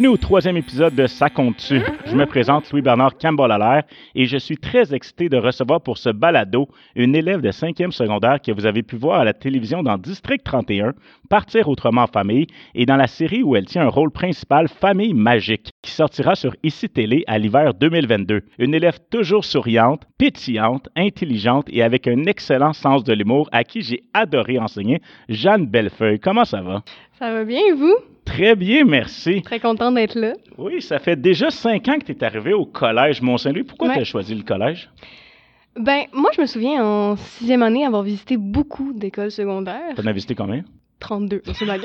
[0.00, 1.82] Bienvenue au troisième épisode de Ça compte-tu.
[2.06, 3.84] Je me présente Louis-Bernard Campbell
[4.14, 8.40] et je suis très excité de recevoir pour ce balado une élève de 5e secondaire
[8.40, 10.94] que vous avez pu voir à la télévision dans District 31,
[11.28, 15.12] Partir autrement en famille et dans la série où elle tient un rôle principal Famille
[15.12, 18.40] magique qui sortira sur ICI Télé à l'hiver 2022.
[18.58, 23.82] Une élève toujours souriante, pétillante, intelligente et avec un excellent sens de l'humour à qui
[23.82, 26.20] j'ai adoré enseigner, Jeanne Bellefeuille.
[26.20, 26.80] Comment ça va?
[27.18, 27.96] Ça va bien et vous?
[28.34, 29.42] Très bien, merci.
[29.42, 30.34] Très contente d'être là.
[30.56, 33.64] Oui, ça fait déjà cinq ans que tu es arrivé au collège Mont-Saint-Louis.
[33.64, 33.94] Pourquoi Ouais.
[33.94, 34.88] tu as choisi le collège?
[35.76, 39.94] Ben, moi, je me souviens en sixième année avoir visité beaucoup d'écoles secondaires.
[39.96, 40.62] Tu en as visité combien?
[41.00, 41.80] 32, c'est gueule.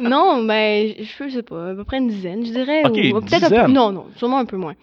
[0.00, 2.82] non, ben, je sais pas, à peu près une dizaine, je dirais.
[2.86, 3.72] Ok, ou peut-être un peu.
[3.72, 4.74] Non, non, sûrement un peu moins.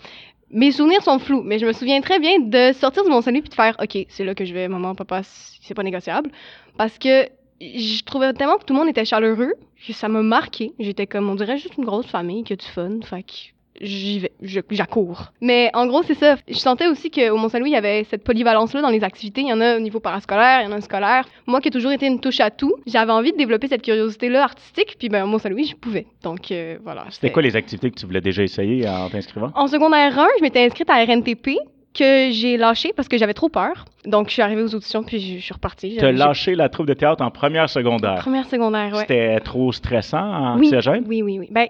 [0.52, 3.42] Mes souvenirs sont flous, mais je me souviens très bien de sortir de mon salut
[3.42, 6.30] puis de faire OK, c'est là que je vais, maman, papa, c'est pas négociable.
[6.78, 7.28] Parce que
[7.59, 9.53] je trouvais tellement que tout le monde était chaleureux
[9.86, 10.73] que ça m'a marqué.
[10.80, 13.00] J'étais comme, on dirait juste une grosse famille qui a du fun.
[13.03, 13.34] Fait que
[13.81, 15.31] j'y vais, j'accours.
[15.42, 16.38] Mais en gros, c'est ça.
[16.48, 19.42] Je sentais aussi qu'au Mont-Saint-Louis, il y avait cette polyvalence-là dans les activités.
[19.42, 21.25] Il y en a au niveau parascolaire, il y en a scolaire.
[21.48, 24.44] Moi qui ai toujours été une touche à tout, j'avais envie de développer cette curiosité-là
[24.44, 24.95] artistique.
[24.98, 26.06] Puis ben, au Mont-Saint-Louis, je pouvais.
[26.23, 27.06] Donc euh, voilà.
[27.09, 29.52] C'était quoi les activités que tu voulais déjà essayer en t'inscrivant?
[29.56, 31.58] En secondaire 1, je m'étais inscrite à RNTP
[31.94, 33.86] que j'ai lâché parce que j'avais trop peur.
[34.05, 35.95] Donc je suis arrivée aux auditions puis je, je suis repartie.
[35.97, 38.16] Tu as lâché la troupe de théâtre en première secondaire.
[38.16, 39.00] Première secondaire, ouais.
[39.02, 41.03] C'était trop stressant, Oui, anxiogène?
[41.08, 41.47] oui, oui, oui.
[41.52, 41.67] Ben,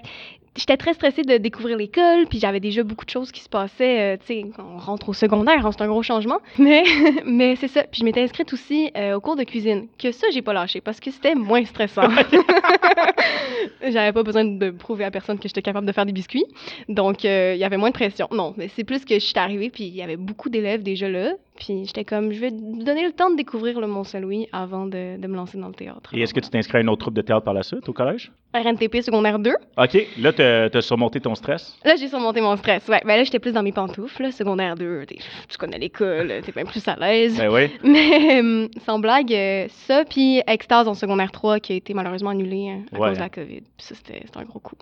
[0.56, 4.16] j'étais très stressée de découvrir l'école, puis j'avais déjà beaucoup de choses qui se passaient.
[4.16, 6.40] euh, tu sais, on rentre au secondaire, hein, c'est un gros changement.
[6.58, 6.84] Mais,
[7.26, 7.84] mais c'est ça.
[7.84, 10.82] Puis je m'étais inscrite aussi euh, au cours de cuisine, que ça, j'ai pas lâché
[10.82, 12.04] parce que c'était moins stressant.
[13.82, 16.46] j'avais pas besoin de prouver à personne que j'étais capable de faire des biscuits.
[16.90, 18.28] Donc, euh, il y avait moins de pression.
[18.32, 21.10] Non, mais c'est plus que je suis arrivée, puis il y avait beaucoup d'élèves déjà
[21.10, 21.34] là.
[21.56, 25.28] Puis j'étais comme, je vais donner le temps de découvrir le Mont-Saint-Louis avant de, de
[25.28, 26.10] me lancer dans le théâtre.
[26.14, 27.88] Et est-ce que tu t'es inscrit à une autre troupe de théâtre par la suite
[27.88, 28.32] au collège?
[28.56, 29.52] RNTP secondaire 2.
[29.78, 30.42] OK, là, tu
[30.78, 31.78] as surmonté ton stress?
[31.86, 32.88] Là, j'ai surmonté mon stress.
[32.88, 34.24] Ouais, ben là, j'étais plus dans mes pantoufles.
[34.24, 34.32] là.
[34.32, 37.38] Secondaire 2, t'es- tu connais l'école, t'es bien plus à l'aise.
[37.38, 37.70] Ben oui.
[37.84, 42.32] Mais euh, sans blague, euh, ça, puis Extase en secondaire 3 qui a été malheureusement
[42.32, 43.10] annulé hein, à Ouais.
[43.10, 43.62] cause de la COVID.
[43.62, 44.76] Puis ça, c'était un gros coup.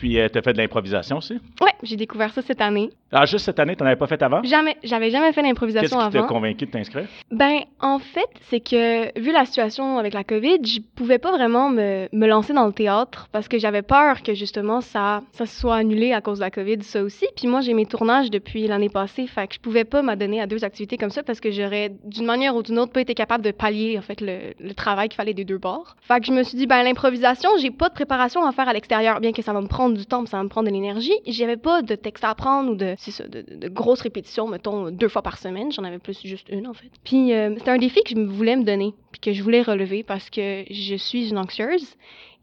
[0.00, 1.40] Puis, tu as fait de l'improvisation aussi?
[1.62, 2.90] Ouais, j'ai découvert ça cette année.
[3.10, 4.42] Ah, juste cette année, tu n'en avais pas fait avant?
[4.42, 6.26] Jamais, j'avais jamais fait Qu'est-ce d'improvisation qui t'a avant.
[6.28, 7.06] convaincu de t'inscrire?
[7.30, 11.70] Ben, en fait, c'est que vu la situation avec la COVID, je pouvais pas vraiment
[11.70, 15.58] me, me lancer dans le théâtre parce que j'avais peur que justement ça, ça se
[15.58, 17.26] soit annulé à cause de la COVID, ça aussi.
[17.34, 20.46] Puis moi, j'ai mes tournages depuis l'année passée, fait que je pouvais pas m'adonner à
[20.46, 23.42] deux activités comme ça parce que j'aurais d'une manière ou d'une autre pas été capable
[23.42, 25.96] de pallier en fait le, le travail qu'il fallait des deux bords.
[26.02, 28.74] Fait que je me suis dit, ben l'improvisation, j'ai pas de préparation à faire à
[28.74, 31.14] l'extérieur, bien que ça va me prendre du temps, ça va me prendre de l'énergie.
[31.26, 35.08] J'avais pas de texte à apprendre ou de, ça, de, de- grosses répétitions, mettons deux
[35.08, 35.70] fois par semaine.
[35.72, 36.90] J'en avais plus juste une en fait.
[37.04, 40.02] Puis euh, c'était un défi que je voulais me donner, puis que je voulais relever
[40.02, 41.94] parce que je suis une anxieuse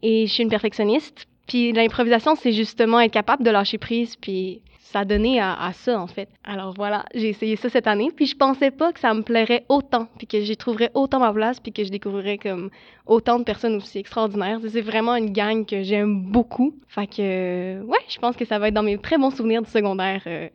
[0.02, 1.26] et je suis une perfectionniste.
[1.46, 6.06] Puis l'improvisation, c'est justement être capable de lâcher prise, puis ça donné à, ça, en
[6.06, 6.28] fait.
[6.44, 9.64] Alors voilà, j'ai essayé ça cette année, puis je pensais pas que ça me plairait
[9.68, 12.70] autant, puis que j'y trouverais autant ma place, puis que je découvrirais comme
[13.06, 14.58] autant de personnes aussi extraordinaires.
[14.68, 16.74] C'est vraiment une gang que j'aime beaucoup.
[16.88, 19.70] Fait que, ouais, je pense que ça va être dans mes très bons souvenirs du
[19.70, 20.48] secondaire, euh,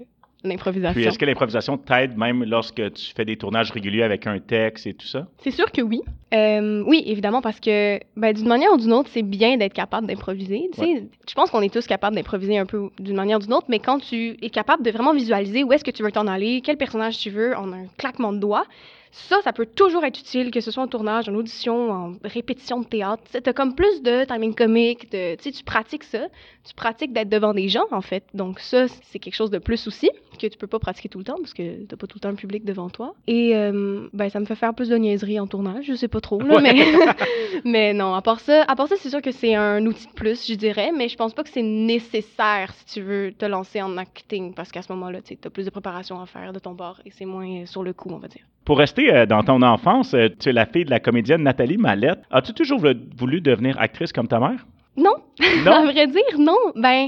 [0.43, 0.93] l'improvisation.
[0.93, 4.87] Puis, est-ce que l'improvisation t'aide même lorsque tu fais des tournages réguliers avec un texte
[4.87, 5.27] et tout ça?
[5.39, 6.01] C'est sûr que oui.
[6.33, 10.07] Euh, oui, évidemment, parce que ben, d'une manière ou d'une autre, c'est bien d'être capable
[10.07, 10.69] d'improviser.
[10.73, 13.53] Tu sais, Je pense qu'on est tous capables d'improviser un peu d'une manière ou d'une
[13.53, 16.27] autre, mais quand tu es capable de vraiment visualiser où est-ce que tu veux t'en
[16.27, 18.65] aller, quel personnage tu veux en un claquement de doigts,
[19.11, 22.79] ça, ça peut toujours être utile, que ce soit en tournage, en audition, en répétition
[22.79, 23.21] de théâtre.
[23.31, 26.27] Tu as comme plus de timing comique, de, tu pratiques ça.
[26.63, 28.23] Tu pratiques d'être devant des gens, en fait.
[28.33, 30.09] Donc ça, c'est quelque chose de plus aussi,
[30.39, 32.29] que tu peux pas pratiquer tout le temps, parce que t'as pas tout le temps
[32.29, 33.15] un public devant toi.
[33.27, 36.21] Et euh, ben, ça me fait faire plus de niaiseries en tournage, je sais pas
[36.21, 36.61] trop, là, Ouais.
[36.61, 36.85] mais...
[37.65, 40.13] mais non, à part ça, à part ça, c'est sûr que c'est un outil de
[40.13, 43.81] plus, je dirais, mais je pense pas que c'est nécessaire si tu veux te lancer
[43.81, 46.71] en acting, parce qu'à ce moment-là, tu as plus de préparation à faire de ton
[46.73, 48.45] bord, et c'est moins sur le coup, on va dire.
[48.65, 51.77] Pour rester euh, dans ton enfance, euh, tu es la fille de la comédienne Nathalie
[51.77, 52.19] Mallette.
[52.31, 54.65] As-tu toujours voulu- devenir actrice comme ta mère?
[54.97, 55.85] Non, à Non?
[55.91, 56.57] vrai dire, non.
[56.75, 57.07] Ben,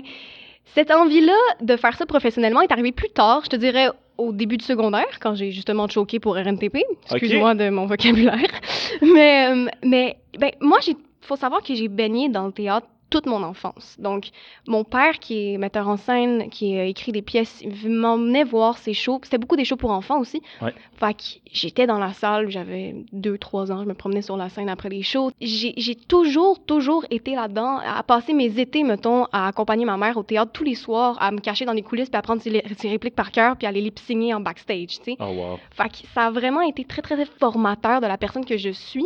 [0.74, 4.58] cette envie-là de faire ça professionnellement est arrivée plus tard, je te dirais au début
[4.58, 6.78] du secondaire, quand j'ai justement choqué pour RNTP.
[7.12, 8.38] Excuse-moi de mon vocabulaire.
[9.02, 13.28] mais, euh, mais ben, moi, il faut savoir que j'ai baigné dans le théâtre toute
[13.28, 13.96] mon enfance.
[14.00, 14.32] Donc,
[14.68, 18.80] mon père, qui est metteur en scène, qui a écrit des pièces, il m'emmenait voir
[18.80, 19.20] ses shows.
[19.22, 20.42] C'était beaucoup des shows pour enfants aussi.
[20.64, 20.74] Ouais.
[20.96, 21.22] Fait que
[21.52, 24.90] j'étais dans la salle, j'avais deux, trois ans, je me promenais sur la scène après
[24.90, 25.30] les shows.
[25.40, 30.24] J'ai toujours, toujours été là-dedans, à passer mes étés, mettons, à accompagner ma mère au
[30.24, 32.90] théâtre tous les soirs, à me cacher dans les coulisses, puis à prendre ses, ses
[32.90, 35.18] répliques par cœur, puis à les lip-signer en backstage, tu sais.
[35.20, 35.60] Oh, wow.
[35.70, 38.72] Fait que ça a vraiment été très, très, très formateur de la personne que je
[38.72, 39.06] suis.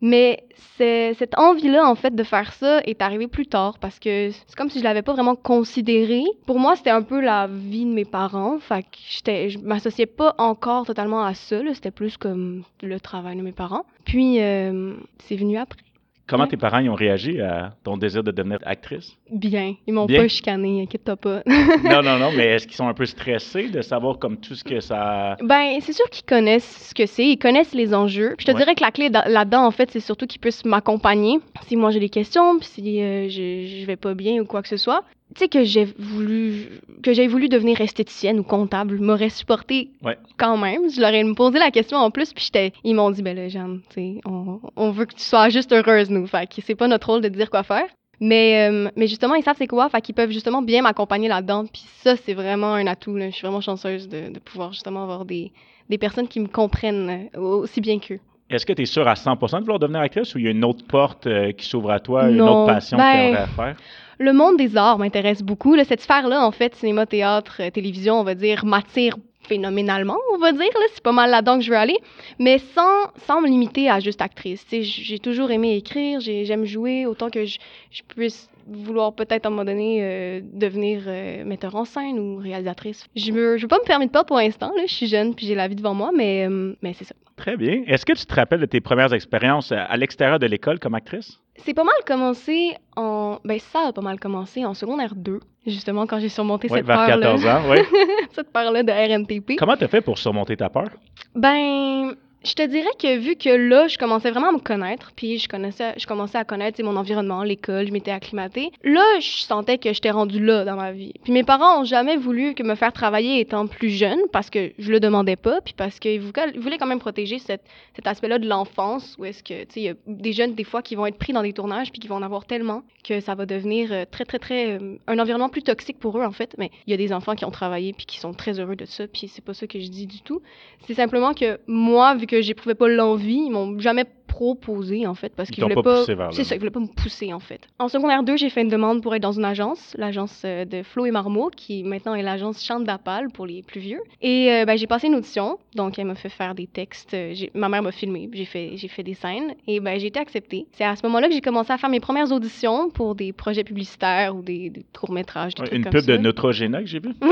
[0.00, 0.44] Mais
[0.76, 4.68] cette envie-là, en fait, de faire ça est arrivée plus tard parce que c'est comme
[4.68, 6.22] si je l'avais pas vraiment considéré.
[6.46, 8.58] Pour moi, c'était un peu la vie de mes parents.
[8.58, 11.60] Fait que je m'associais pas encore totalement à ça.
[11.72, 13.86] C'était plus comme le travail de mes parents.
[14.04, 14.94] Puis, euh,
[15.24, 15.80] c'est venu après.
[16.28, 16.48] Comment Ouais.
[16.50, 19.12] tes parents y ont réagi à ton désir de devenir actrice?
[19.30, 19.74] Bien.
[19.86, 21.42] Ils m'ont pas chicané, inquiète-toi pas.
[21.46, 24.64] non, non, non, mais est-ce qu'ils sont un peu stressés de savoir comme tout ce
[24.64, 25.36] que ça...
[25.42, 28.34] Ben, c'est sûr qu'ils connaissent ce que c'est, ils connaissent les enjeux.
[28.36, 28.58] Puis je te Ouais.
[28.64, 31.38] dirais que la clé da- là-dedans, en fait, c'est surtout qu'ils puissent m'accompagner
[31.68, 34.62] si moi j'ai des questions, puis si euh, je, je vais pas bien ou quoi
[34.62, 35.04] que ce soit.
[35.36, 40.16] Tu sais que j'ai voulu que j'ai voulu devenir esthéticienne ou comptable m'aurait supporté Ouais.
[40.38, 40.88] quand même.
[40.90, 42.50] Je leur ai posé la question en plus, puis
[42.84, 45.72] ils m'ont dit ben là, Jeanne, tu sais, on, on veut que tu sois juste
[45.72, 47.86] heureuse nous, fait que c'est pas notre rôle de te dire quoi faire.
[48.18, 51.66] Mais, euh, mais justement, ils savent c'est quoi, fait qu'ils peuvent justement bien m'accompagner là-dedans.
[51.66, 53.14] Puis ça, c'est vraiment un atout.
[53.14, 53.28] Là.
[53.28, 55.52] Je suis vraiment chanceuse de, de pouvoir justement avoir des,
[55.90, 58.20] des personnes qui me comprennent euh, aussi bien qu'eux.
[58.48, 60.52] Est-ce que tu es sûr à 100% de vouloir devenir actrice ou il y a
[60.52, 63.46] une autre porte euh, qui s'ouvre à toi, une autre passion que ben- tu aimerais
[63.56, 63.76] faire?
[64.18, 65.74] Le monde des arts m'intéresse beaucoup.
[65.74, 70.38] Là, cette sphère-là, en fait, cinéma, théâtre, euh, télévision, on va dire, m'attire phénoménalement, on
[70.38, 70.60] va dire.
[70.60, 71.96] Là, c'est pas mal là-dedans que je veux aller.
[72.38, 74.64] Mais sans, sans me limiter à juste actrice.
[74.70, 77.58] J'ai toujours aimé écrire, j'ai- j'aime jouer, autant que je,
[77.90, 82.36] je puisse vouloir peut-être à un moment donné euh, devenir euh, metteur en scène ou
[82.36, 83.06] réalisatrice.
[83.14, 84.72] Je je veux pas me permettre pas pour l'instant.
[84.76, 87.14] Là, je suis jeune puis j'ai la vie devant moi, mais, euh, mais c'est ça.
[87.36, 87.82] Très bien.
[87.86, 91.38] Est-ce que tu te rappelles de tes premières expériences à l'extérieur de l'école comme actrice?
[91.56, 93.38] C'est pas mal commencé en.
[93.44, 96.86] Ben, ça a pas mal commencé en secondaire 2, justement, quand j'ai surmonté Oui, cette
[96.86, 97.34] vers peur-là.
[97.34, 97.78] 14 ans, oui.
[98.32, 99.58] cette peur-là de RNTP.
[99.58, 100.88] Comment tu as fait pour surmonter ta peur?
[101.34, 102.14] Ben,
[102.46, 105.48] je te dirais que vu que là, je commençais vraiment à me connaître, puis je
[105.48, 108.70] connaissais, je commençais à connaître mon environnement, l'école, je m'étais acclimatée.
[108.84, 111.12] Là, je sentais que j'étais rendue là dans ma vie.
[111.24, 114.72] Puis mes parents ont jamais voulu que me faire travailler étant plus jeune parce que
[114.78, 117.62] je le demandais pas, puis parce qu'ils voulaient, quand même protéger cet
[118.04, 120.82] aspect-là de l'enfance où est-ce que, tu sais, il y a des jeunes des fois
[120.82, 123.34] qui vont être pris dans des tournages puis qui vont en avoir tellement que ça
[123.34, 126.54] va devenir euh, très, très, très euh, un environnement plus toxique pour eux en fait.
[126.58, 128.84] Mais il y a des enfants qui ont travaillé puis qui sont très heureux de
[128.84, 130.42] ça, puis c'est pas ça que je dis du tout.
[130.86, 135.32] C'est simplement que moi, vu que j'éprouvais pas l'envie, ils m'ont jamais proposé en fait
[135.34, 136.30] parce Ils qu'ils voulaient pas pas.
[136.32, 137.60] C'est ça, ils voulaient pas me pousser en fait.
[137.78, 140.82] En secondaire 2, j'ai fait une demande pour être dans une agence, l'agence euh, de
[140.82, 144.00] Flo et Marmot, qui maintenant est l'agence Chante d'Apal pour les plus vieux.
[144.20, 147.14] Et euh, ben, j'ai passé une audition, donc elle m'a fait faire des textes.
[147.14, 150.18] euh, Ma mère m'a filmé, j'ai fait, j'ai fait des scènes et ben, j'ai été
[150.20, 150.66] acceptée.
[150.72, 153.64] C'est à ce moment-là que j'ai commencé à faire mes premières auditions pour des projets
[153.64, 156.12] publicitaires ou des, des courts-métrages, des Ouais, trucs Une comme pub ça.
[156.12, 157.14] de Neutrogena que j'ai vue?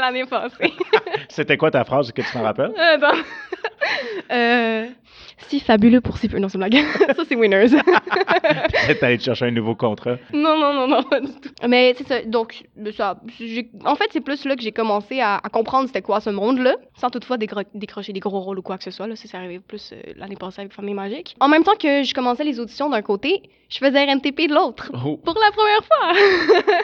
[0.00, 0.72] L'année passée.
[1.28, 2.72] C'était quoi ta phrase que tu t'en rappelles?
[2.78, 2.98] Euh.
[4.30, 4.86] Euh,
[5.48, 6.38] si fabuleux pour si peu.
[6.38, 6.74] Non, c'est blague.
[7.16, 7.68] ça, c'est Winners.
[8.86, 10.16] Peut-être allé te chercher un nouveau contrat.
[10.32, 11.50] non, non, non, non, pas du tout.
[11.66, 12.22] Mais c'est ça.
[12.22, 12.64] Donc,
[12.96, 13.20] ça,
[13.84, 16.76] en fait, c'est plus là que j'ai commencé à, à comprendre c'était quoi ce monde-là,
[17.00, 19.06] sans toutefois décro- décrocher des gros rôles ou quoi que ce soit.
[19.06, 19.16] Là.
[19.16, 21.36] Ça, c'est arrivé plus euh, l'année passée avec Famille Magique.
[21.40, 24.90] En même temps que je commençais les auditions d'un côté, je faisais RNTP de l'autre.
[24.94, 26.74] Oh, Pour la première fois!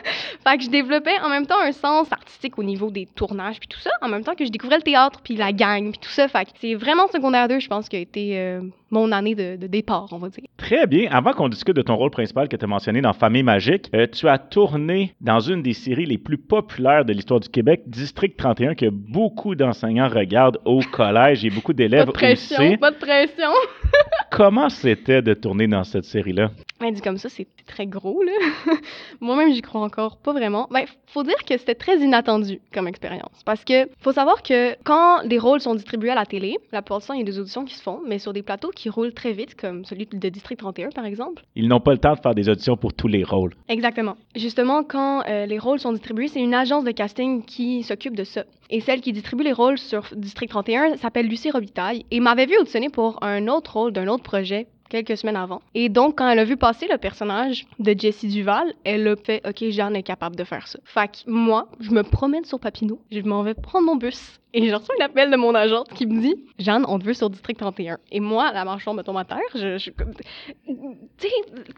[0.46, 3.68] fait que je développais en même temps un sens artistique au niveau des tournages puis
[3.68, 6.10] tout ça, en même temps que je découvrais le théâtre puis la gang puis tout
[6.10, 6.28] ça.
[6.28, 8.45] Fait que c'est vraiment secondaire 2, je pense, qui a été euh,
[8.90, 10.44] mon année de, de départ, on va dire.
[10.66, 11.08] Très bien.
[11.12, 14.08] Avant qu'on discute de ton rôle principal que tu as mentionné dans Famille Magique, euh,
[14.08, 18.36] tu as tourné dans une des séries les plus populaires de l'histoire du Québec, District
[18.36, 22.76] 31, que beaucoup d'enseignants regardent au collège et beaucoup Pas d'élèves de pression, aussi.
[22.78, 23.50] pas de pression!
[24.32, 26.50] Comment c'était de tourner dans cette série-là?
[26.80, 28.32] Ben, dit comme ça, c'est très gros, là.
[29.20, 30.66] Moi-même, j'y crois encore pas vraiment.
[30.70, 33.40] Ben, faut dire que c'était très inattendu comme expérience.
[33.46, 36.98] Parce que, faut savoir que quand des rôles sont distribués à la télé, la plupart
[37.00, 38.90] du temps, il y a des auditions qui se font, mais sur des plateaux qui
[38.90, 41.42] roulent très vite, comme celui de District 31, par exemple.
[41.54, 43.54] Ils n'ont pas le temps de faire des auditions pour tous les rôles.
[43.68, 44.16] Exactement.
[44.34, 48.24] Justement, quand euh, les rôles sont distribués, c'est une agence de casting qui s'occupe de
[48.24, 48.44] ça.
[48.70, 52.56] Et celle qui distribue les rôles sur District 31 s'appelle Lucie Robitaille et m'avait vu
[52.58, 55.62] auditionner pour un autre rôle d'un autre projet quelques semaines avant.
[55.74, 59.42] Et donc, quand elle a vu passer le personnage de Jessie Duval, elle a fait
[59.48, 63.00] «Ok, Jeanne est capable de faire ça.» Fait que moi, je me promène sur Papineau,
[63.10, 66.06] je m'en vais prendre mon bus Et je reçois un appel de mon agente qui
[66.06, 67.98] me dit Jeanne, on te veut sur District 31.
[68.10, 69.36] Et moi, la marchand me tombe à terre.
[69.54, 71.28] Je, je, comme- tu sais,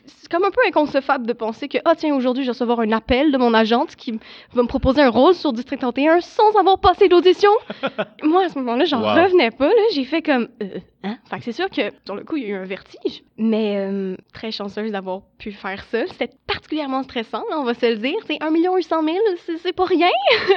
[0.06, 2.92] c'est comme un peu inconcevable de penser que, ah, tiens, aujourd'hui, je vais recevoir un
[2.92, 4.12] appel de mon agente qui
[4.52, 7.50] va me proposer un rôle sur District 31 sans avoir passé l'audition.
[8.22, 9.24] moi, à ce moment-là, j'en Wow.
[9.24, 9.66] revenais pas.
[9.66, 9.74] là.
[9.92, 11.16] J'ai fait comme, euh, hein?
[11.28, 13.24] Fait que c'est sûr que, sur le coup, il y a eu un vertige.
[13.38, 16.06] Mais euh, très chanceuse d'avoir pu faire ça.
[16.08, 18.16] C'était particulièrement stressant, on va se le dire.
[18.26, 19.16] C'est 1 800 000,
[19.62, 20.08] c'est pas rien.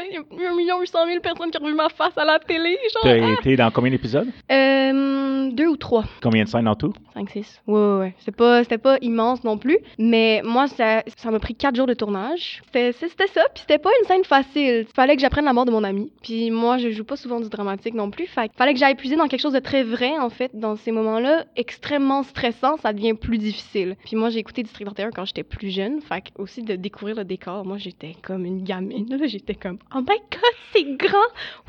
[0.09, 2.77] il y a 1 800 000 personnes qui ont vu ma face à la télé.
[3.03, 4.27] T'as été dans combien d'épisodes?
[4.51, 6.05] euh, deux ou trois.
[6.21, 6.93] Combien de scènes en tout?
[7.13, 7.61] 5, 6.
[7.67, 8.15] Ouais, ouais, ouais.
[8.19, 9.77] C'était pas, immense non plus.
[9.97, 12.61] Mais moi, ça ça m'a pris quatre jours de tournage.
[12.73, 13.41] C'était ça.
[13.53, 14.85] Puis c'était pas une scène facile.
[14.95, 16.11] Fallait que j'apprenne la mort de mon ami.
[16.23, 18.27] Puis moi, je joue pas souvent du dramatique non plus.
[18.27, 20.91] Fait fallait que j'aille puiser dans quelque chose de très vrai, en fait, dans ces
[20.91, 21.45] moments-là.
[21.55, 23.95] Extrêmement stressant, ça devient plus difficile.
[24.05, 26.01] Puis moi, j'ai écouté District 31 quand j'étais plus jeune.
[26.01, 27.65] Fait que aussi de découvrir le décor.
[27.65, 29.05] Moi, j'étais comme une gamine.
[29.09, 31.17] Là, j'étais comme, oh my god, c'est grand.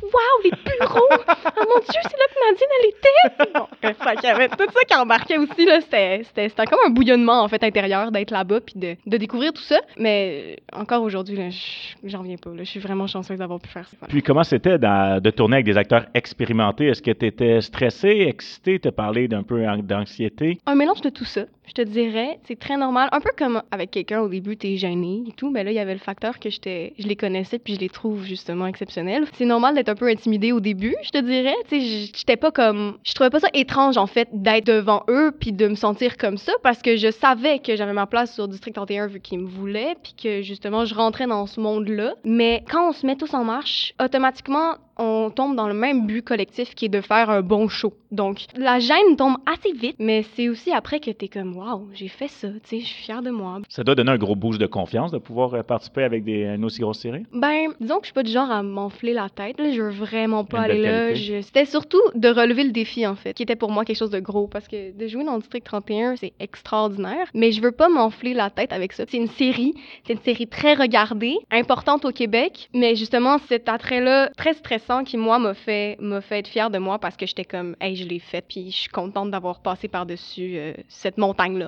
[0.02, 1.00] Waouh, les bureaux.
[1.10, 3.52] oh mon dieu, c'est là que Nadine, elle était.
[3.58, 5.80] Bon, fait qu'il y avait tout ça qui embarquait aussi, là.
[5.80, 9.80] C'était, comme un bouillonnement, en fait, intérieur d'être là-bas puis de, de découvrir tout ça.
[9.98, 12.64] Mais encore aujourd'hui, là, je- j'en reviens pas, là.
[12.64, 13.96] Je suis vraiment chanceuse d'avoir pu faire ça.
[14.00, 14.10] Voilà.
[14.12, 16.86] Puis comment c'était de tourner avec des acteurs expérimentés?
[16.86, 18.78] Est-ce que tu étais stressé, excité?
[18.78, 20.58] Tu parlé d'un peu an- d'anxiété?
[20.66, 22.38] Un mélange de tout ça, je te dirais.
[22.44, 23.08] C'est très normal.
[23.12, 25.50] Un peu comme avec quelqu'un, au début, t'es gêné et tout.
[25.50, 26.58] Mais là, il y avait le facteur que je
[26.98, 29.26] les connaissais puis je les trouve justement exceptionnels.
[29.34, 31.54] C'est normal d'être un peu intimidé au début, je te dirais.
[31.68, 32.98] Tu sais, j'étais pas comme.
[33.04, 36.38] Je trouvais pas ça étrange, en fait, d'être devant eux puis de me sentir comme
[36.38, 39.46] ça parce que je savais que j'avais ma place sur District 31 vu qu'ils me
[39.46, 42.14] voulaient puis que justement, je rentrais dans ce monde-là.
[42.24, 46.22] Mais quand on se met tous en marche, automatiquement, on tombe dans le même but
[46.22, 47.94] collectif qui est de faire un bon show.
[48.10, 52.08] Donc, la gêne tombe assez vite, mais c'est aussi après que t'es comme, waouh, j'ai
[52.08, 53.60] fait ça, tu sais, je suis fière de moi.
[53.68, 56.64] Ça doit donner un gros boost de confiance de pouvoir euh, participer avec des, une
[56.64, 57.24] aussi grosse série?
[57.32, 59.90] Ben, disons que je suis pas du genre à m'enfler la tête, là, je veux
[59.90, 61.14] vraiment pas aller là.
[61.14, 64.10] Je- C'était surtout de relever le défi, en fait, qui était pour moi quelque chose
[64.10, 67.72] de gros, parce que de jouer dans le District 31, c'est extraordinaire, mais je veux
[67.72, 69.04] pas m'enfler la tête avec ça.
[69.08, 69.74] C'est une série,
[70.06, 75.16] c'est une série très regardée, importante au Québec, mais justement, cet attrait-là, très stressant, qui,
[75.16, 78.06] moi, m'a fait, m'a fait être fière de moi parce que j'étais comme, hey, je
[78.06, 81.18] l'ai fait, puis je suis contente d'avoir passé par-dessus euh, cette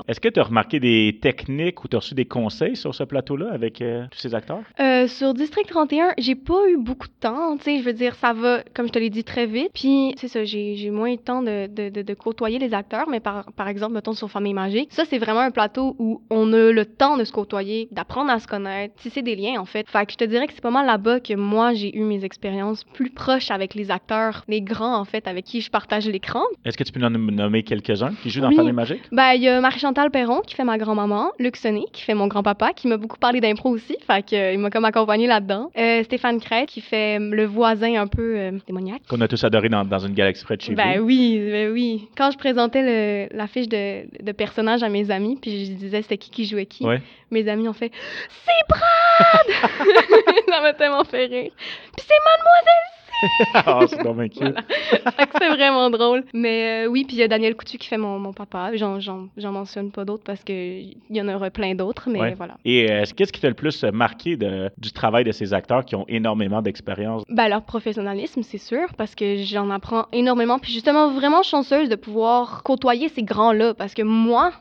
[0.09, 3.04] Est-ce que tu as remarqué des techniques ou tu as reçu des conseils sur ce
[3.04, 4.61] plateau-là avec euh, tous ces acteurs?
[4.81, 8.14] Euh, sur District 31, j'ai pas eu beaucoup de temps, tu sais, je veux dire,
[8.14, 9.71] ça va, comme je te l'ai dit, très vite.
[9.75, 13.09] Puis, c'est ça, j'ai moins eu de temps de, de, de, de côtoyer les acteurs,
[13.09, 16.52] mais par, par exemple, mettons sur Famille Magique, ça, c'est vraiment un plateau où on
[16.52, 19.88] a le temps de se côtoyer, d'apprendre à se connaître, tisser des liens, en fait.
[19.88, 22.25] Fait que je te dirais que c'est pas mal là-bas que moi, j'ai eu mes
[22.25, 26.43] expériences plus proches avec les acteurs, les grands, en fait, avec qui je partage l'écran.
[26.64, 28.57] Est-ce que tu peux nous nom- nommer quelques-uns qui jouent dans Oui.
[28.57, 29.02] Famille Magique?
[29.12, 32.26] Ben, il y a Marie-Chantal Perron qui fait ma grand-maman, Luc Sonné qui fait mon
[32.26, 35.71] grand-papa, qui m'a beaucoup parlé d'impro aussi, fait que, euh, il m'a comme accompagné là-dedans.
[35.78, 39.00] Euh, Stéphane Crête qui fait euh, le voisin un peu euh, démoniaque.
[39.09, 41.06] Qu'on a tous adoré dans, dans une galaxie près de chez Ben vous.
[41.06, 42.09] oui, ben oui.
[42.14, 42.83] Quand je présentais
[43.30, 46.44] le- la fiche de, de personnages à mes amis, puis je disais c'était qui qui
[46.44, 47.00] jouait qui, Ouais.
[47.30, 47.90] mes amis ont fait
[48.44, 49.71] «C'est Brad!»
[50.49, 51.50] Ça m'a tellement fait rire.
[51.97, 52.93] Puis c'est Mademoiselle
[53.54, 53.97] Ah, c'est
[54.28, 54.54] cute.
[55.38, 56.25] C'est vraiment drôle.
[56.35, 58.75] Mais euh, oui, puis il y a Daniel Coutu qui fait mon, mon papa.
[58.76, 62.35] J'en, j'en, j'en mentionne pas d'autres parce qu'il y en aura plein d'autres, mais Ouais.
[62.35, 62.54] voilà.
[62.64, 65.95] Et euh, qu'est-ce qui t'a le plus marqué de- du travail de ces acteurs qui
[65.97, 67.23] ont énormément d'expérience?
[67.28, 70.59] Ben, leur professionnalisme, c'est sûr, parce que j'en apprends énormément.
[70.59, 73.75] Puis justement, vraiment chanceuse de pouvoir côtoyer ces grands-là.
[73.75, 74.52] Parce que moi,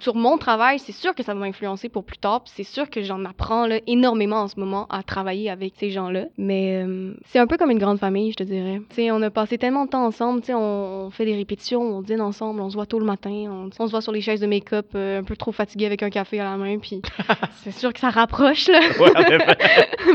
[0.00, 2.42] sur mon travail, c'est sûr que ça va m'influencer pour plus tard.
[2.42, 5.90] Puis c'est sûr que j'en apprends là, énormément en ce moment à travailler avec ces
[5.90, 6.24] gens-là.
[6.38, 8.80] Mais euh, c'est un peu comme une grande famille, je te dirais.
[9.10, 10.40] On a passé tellement de temps ensemble.
[10.40, 13.06] Tu sais, on, on fait des répétitions, on dîne ensemble, on se voit tôt le
[13.06, 13.30] matin.
[13.30, 16.02] On, on se voit sur les chaises de make-up, euh, un peu trop fatigué avec
[16.02, 16.78] un café à la main.
[16.78, 17.00] Puis
[17.62, 18.80] c'est sûr que ça rapproche, là.
[19.00, 19.38] Ouais.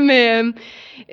[0.02, 0.52] Mais euh,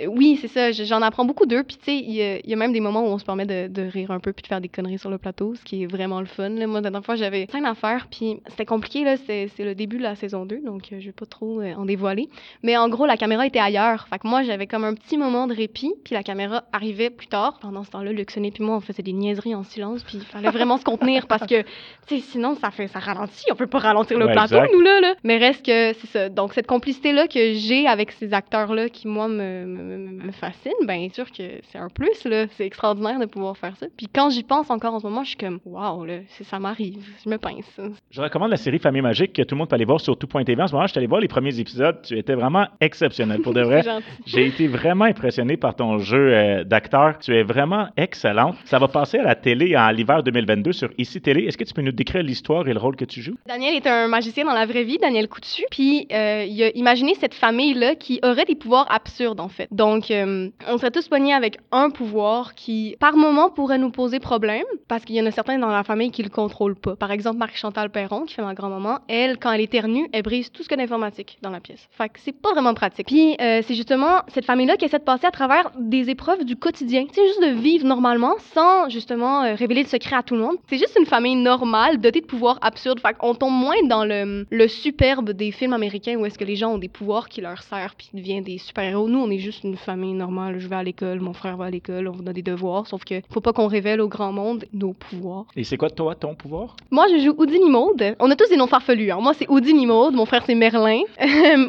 [0.08, 0.72] oui, c'est ça.
[0.72, 1.64] J'en apprends beaucoup d'eux.
[1.64, 3.26] Puis, tu sais, il y, a- il y a même des moments où on se
[3.26, 5.64] permet de, de rire un peu puis de faire des conneries sur le plateau, ce
[5.64, 6.50] qui est vraiment le fun.
[6.50, 6.68] Là.
[6.68, 8.08] Moi, la dernière fois, j'avais cinq affaires.
[8.12, 9.04] Puis, c'était compliqué.
[9.04, 9.16] là.
[9.18, 11.86] C'est le début de la saison 2, donc euh, je vais pas trop euh, en
[11.86, 12.30] dévoiler.
[12.64, 14.08] Mais en gros, la caméra était ailleurs.
[14.10, 15.94] Fait que moi, j'avais comme un petit moment de répit.
[16.04, 17.58] Puis, la caméra arrivait plus tard.
[17.62, 20.04] Pendant ce temps-là, Luc Sonnet puis moi, on faisait des niaiseries en silence.
[20.04, 21.68] Puis, il fallait vraiment se contenir parce que, tu
[22.08, 23.46] sais, sinon, ça fait ça ralentit.
[23.52, 24.74] On peut pas ralentir le Ouais, plateau, exact.
[24.74, 25.14] nous, là, là.
[25.24, 26.30] Mais reste que, c'est ça.
[26.30, 31.08] Donc, cette complicité-là que j'ai avec ces acteurs-là qui, moi, me, me, me- fascinent, bien
[31.14, 32.46] sûr que c'est un plus, là.
[32.52, 33.88] C'est extraordinaire de pouvoir faire ça.
[33.98, 37.06] Puis quand j'y pense encore en ce moment, je suis comme, waouh, là, ça m'arrive.
[37.24, 37.80] Je me pince.
[38.12, 40.62] Je recommande la série Famille Magique que tout le monde peut aller voir sur tout.tv.
[40.62, 42.00] En ce moment, je suis allé voir les premiers épisodes.
[42.04, 43.42] Tu étais vraiment exceptionnel.
[43.42, 43.84] Pour de vrai,
[44.26, 46.34] j'ai été vraiment impressionné par ton jeu.
[46.34, 47.18] Euh, euh, d'acteur.
[47.20, 48.56] Tu es vraiment excellente.
[48.66, 51.44] Ça va passer à la télé en l'hiver 2022 sur Ici Télé.
[51.44, 53.36] Est-ce que tu peux nous décrire l'histoire et le rôle que tu joues?
[53.46, 55.64] Daniel est un magicien dans la vraie vie, Daniel Coutu.
[55.72, 59.68] Puis euh, il a imaginé cette famille-là qui aurait des pouvoirs absurdes, en fait.
[59.72, 64.20] Donc, euh, on serait tous poignés avec un pouvoir qui, par moment, pourrait nous poser
[64.20, 66.96] problème parce qu'il y en a certains dans la famille qui le contrôlent pas.
[66.96, 70.64] Par exemple, Marie-Chantal Perron, qui fait ma grand-maman, elle, quand elle éternue, elle brise tout
[70.64, 71.88] ce que d'informatique dans la pièce.
[71.92, 73.08] Fait que c'est pas vraiment pratique.
[73.08, 77.06] Puis c'est justement cette famille-là qui essaie de passer à travers des épreuves du quotidien.
[77.12, 80.58] C'est juste de vivre normalement sans justement euh, révéler le secret à tout le monde.
[80.70, 83.00] C'est juste une famille normale, dotée de pouvoirs absurdes.
[83.00, 86.56] Fait qu'on tombe moins dans le, le superbe des films américains où est-ce que les
[86.56, 89.08] gens ont des pouvoirs qui leur servent puis deviennent des super-héros.
[89.08, 90.60] Nous, on est juste une famille normale.
[90.60, 92.88] Je vais à l'école, mon frère va à l'école, on a des devoirs.
[92.88, 95.46] Sauf que faut pas qu'on révèle au grand monde nos pouvoirs.
[95.56, 96.76] Et c'est quoi, toi, ton pouvoir?
[96.92, 98.16] Moi, je joue Houdini Maude.
[98.20, 99.12] On a tous des noms farfelus.
[99.12, 99.20] Hein.
[99.22, 100.14] Moi, c'est Houdini Maude.
[100.14, 101.02] Mon frère, c'est Merlin.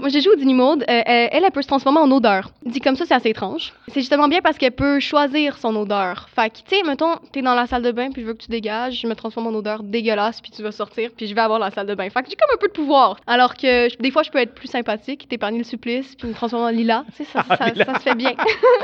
[0.00, 0.82] Moi, je joue Houdini Maude.
[0.82, 2.50] Euh, elle, elle peut se transformer en odeur.
[2.64, 3.72] Dit comme ça, c'est assez étrange.
[3.88, 6.28] C'est justement bien parce qu'elle peut choisir son odeur.
[6.34, 8.42] Fait que, tu sais, mettons, t'es dans la salle de bain puis je veux que
[8.42, 9.00] tu dégages.
[9.00, 11.70] Je me transforme en odeur dégueulasse puis tu vas sortir puis je vais avoir la
[11.70, 12.08] salle de bain.
[12.10, 13.16] Fait que j'ai comme un peu de pouvoir.
[13.26, 16.34] Alors que je- des fois, je peux être plus sympathique, t'épargner le supplice puis me
[16.34, 17.04] transformer en lilas.
[17.16, 18.34] Tu sais, ça, Ah, ça se fait bien.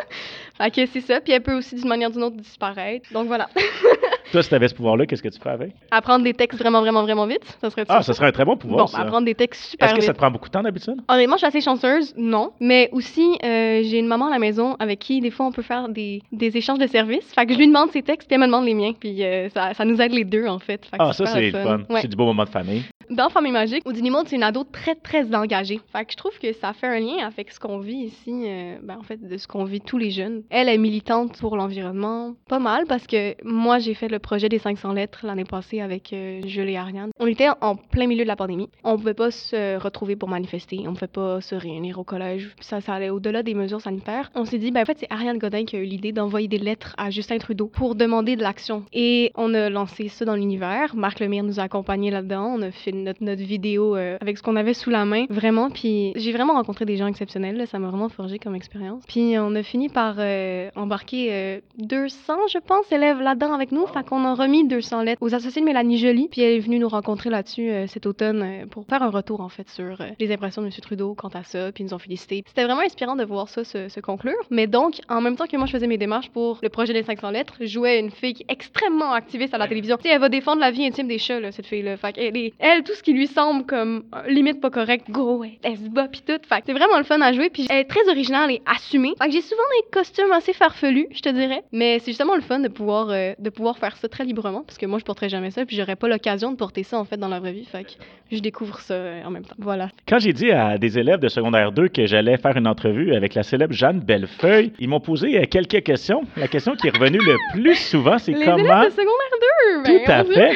[0.59, 1.21] fait que c'est ça.
[1.21, 3.13] Puis elle peut aussi, d'une manière ou d'une autre, disparaître.
[3.13, 3.49] Donc voilà.
[4.35, 5.73] Toi, si tu avais ce pouvoir-là, qu'est-ce que tu ferais avec?
[5.93, 7.45] Apprendre des textes vraiment, vraiment, vraiment vite.
[7.61, 8.99] Ça serait Ah, ça serait un très bon pouvoir, Bon, ça.
[8.99, 10.97] apprendre des textes super Est-ce que ça te prend beaucoup de temps d'habitude?
[11.09, 12.51] Honnêtement, je suis assez chanceuse, non.
[12.59, 15.63] Mais aussi, euh, j'ai une maman à la maison avec qui, des fois, on peut
[15.63, 17.33] faire des, des échanges de services.
[17.33, 18.91] Fait que je lui demande ses textes, puis elle me demande les miens.
[18.99, 20.81] Puis euh, ça, ça nous aide les deux, en fait.
[20.99, 21.83] Ah, ça, c'est le fun.
[21.89, 22.01] Ouais.
[22.01, 22.83] C'est du beau moment de famille.
[23.11, 25.81] Dans Famille Magique, Houdini Maud, c'est une ado très, très engagée.
[25.93, 28.79] Fait que je trouve que ça fait un lien avec ce qu'on vit ici, euh,
[28.83, 30.43] ben, en fait, de ce qu'on vit tous les jeunes.
[30.49, 34.59] Elle est militante pour l'environnement, pas mal, parce que moi, j'ai fait le projet des
[34.59, 37.11] 500 lettres l'année passée avec euh, Jules et Ariane.
[37.19, 38.71] On était en plein milieu de la pandémie.
[38.85, 42.55] On pouvait pas se retrouver pour manifester, on pouvait pas se réunir au collège.
[42.61, 44.31] Ça, ça allait au-delà des mesures sanitaires.
[44.35, 46.59] On s'est dit, ben, en fait, c'est Ariane Godin qui a eu l'idée d'envoyer des
[46.59, 48.85] lettres à Justin Trudeau pour demander de l'action.
[48.95, 50.97] Et on a lancé ça dans l'univers.
[50.97, 52.55] Marc Lemire nous a accompagnés là-dedans.
[52.57, 55.71] On a fait notre, notre vidéo euh, avec ce qu'on avait sous la main, vraiment.
[55.71, 57.57] Puis j'ai vraiment rencontré des gens exceptionnels.
[57.57, 57.67] là.
[57.67, 59.03] Ça m'a vraiment forgé comme expérience.
[59.07, 63.87] Puis on a fini par euh, embarquer euh, 200, je pense, élèves là-dedans avec nous.
[63.87, 66.29] Fait qu'on a remis 200 lettres aux associés de Mélanie Joly.
[66.31, 69.41] Puis elle est venue nous rencontrer là-dessus euh, cet automne euh, pour faire un retour,
[69.41, 70.73] en fait, sur euh, les impressions de M.
[70.81, 71.73] Trudeau quant à ça.
[71.73, 72.45] Puis ils nous ont félicité.
[72.47, 74.35] C'était vraiment inspirant de voir ça se, se conclure.
[74.51, 77.03] Mais donc, en même temps que moi, je faisais mes démarches pour le projet des
[77.03, 79.97] 500 lettres, je jouais une fille extrêmement activiste à la télévision.
[79.97, 81.97] Tu sais, elle va défendre la vie intime des chats, là, cette fille-là.
[81.97, 85.45] Fait qu'elle est, elle, tout ce qui lui semble comme euh, limite pas correct, go,
[85.45, 86.39] elle, elle se bat pis tout.
[86.49, 87.51] Fait c'est vraiment le fun à jouer.
[87.51, 89.15] Puis elle est très originale et assumée.
[89.21, 91.63] Fait que j'ai souvent des costumes assez farfelus, je te dirais.
[91.73, 94.63] Mais c'est justement le fun de pouvoir, euh, de pouvoir faire ça très librement.
[94.63, 95.65] Parce que moi, je porterais jamais ça.
[95.65, 97.65] Puis j'aurais pas l'occasion de porter ça, en fait, dans la vraie vie.
[97.65, 97.91] Fait que
[98.31, 99.57] je découvre ça euh, en même temps.
[99.59, 99.89] Voilà.
[100.09, 103.35] Quand j'ai dit à des élèves de secondaire 2 que j'allais faire une entrevue avec
[103.35, 106.23] la célèbre Jeanne Bellefeuille, ils m'ont posé quelques questions.
[106.37, 108.57] La question qui est revenue le plus souvent, c'est comment...
[108.57, 109.83] élèves de secondaire 2!
[109.85, 110.53] ben, Tout à fait.